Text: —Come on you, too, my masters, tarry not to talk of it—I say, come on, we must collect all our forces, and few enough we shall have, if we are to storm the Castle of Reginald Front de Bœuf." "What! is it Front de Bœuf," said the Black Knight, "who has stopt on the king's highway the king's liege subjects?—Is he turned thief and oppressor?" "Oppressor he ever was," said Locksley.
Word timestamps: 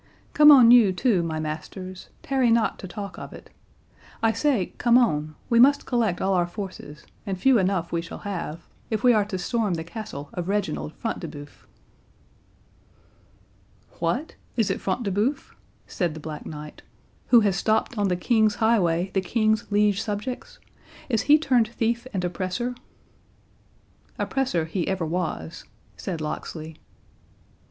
—Come 0.33 0.49
on 0.49 0.71
you, 0.71 0.91
too, 0.91 1.21
my 1.21 1.39
masters, 1.39 2.09
tarry 2.23 2.49
not 2.49 2.79
to 2.79 2.87
talk 2.87 3.19
of 3.19 3.33
it—I 3.33 4.31
say, 4.31 4.73
come 4.79 4.97
on, 4.97 5.35
we 5.47 5.59
must 5.59 5.85
collect 5.85 6.19
all 6.19 6.33
our 6.33 6.47
forces, 6.47 7.05
and 7.23 7.37
few 7.39 7.59
enough 7.59 7.91
we 7.91 8.01
shall 8.01 8.17
have, 8.25 8.67
if 8.89 9.03
we 9.03 9.13
are 9.13 9.25
to 9.25 9.37
storm 9.37 9.75
the 9.75 9.83
Castle 9.83 10.31
of 10.33 10.49
Reginald 10.49 10.93
Front 10.95 11.19
de 11.19 11.27
Bœuf." 11.27 11.65
"What! 13.99 14.33
is 14.57 14.71
it 14.71 14.81
Front 14.81 15.03
de 15.03 15.11
Bœuf," 15.11 15.53
said 15.85 16.15
the 16.15 16.19
Black 16.19 16.47
Knight, 16.47 16.81
"who 17.27 17.41
has 17.41 17.55
stopt 17.55 17.95
on 17.95 18.07
the 18.07 18.15
king's 18.17 18.55
highway 18.55 19.11
the 19.13 19.21
king's 19.21 19.71
liege 19.71 20.01
subjects?—Is 20.01 21.21
he 21.21 21.37
turned 21.37 21.67
thief 21.67 22.07
and 22.11 22.23
oppressor?" 22.25 22.73
"Oppressor 24.17 24.65
he 24.65 24.87
ever 24.87 25.05
was," 25.05 25.65
said 25.95 26.21
Locksley. 26.21 26.77